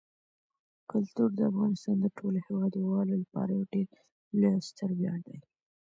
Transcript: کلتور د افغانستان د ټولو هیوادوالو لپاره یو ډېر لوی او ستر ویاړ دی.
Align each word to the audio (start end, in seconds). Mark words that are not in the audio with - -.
کلتور 0.91 1.29
د 1.35 1.39
افغانستان 1.51 1.95
د 2.01 2.05
ټولو 2.17 2.37
هیوادوالو 2.47 3.13
لپاره 3.23 3.51
یو 3.53 3.63
ډېر 3.73 3.87
لوی 4.37 4.51
او 4.55 4.61
ستر 4.69 4.89
ویاړ 4.99 5.19
دی. 5.27 5.37